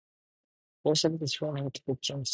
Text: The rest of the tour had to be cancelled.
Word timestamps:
The 0.83 0.89
rest 0.91 1.05
of 1.05 1.19
the 1.19 1.27
tour 1.27 1.57
had 1.57 1.75
to 1.75 1.81
be 1.85 1.95
cancelled. 1.97 2.29